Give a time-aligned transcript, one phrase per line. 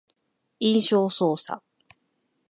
[0.57, 1.61] 印象操作